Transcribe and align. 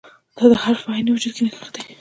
دا 0.37 0.43
د 0.51 0.53
هر 0.63 0.75
فرد 0.79 0.81
په 0.91 0.95
عیني 0.97 1.11
وجود 1.13 1.33
کې 1.35 1.41
نغښتی. 1.45 1.81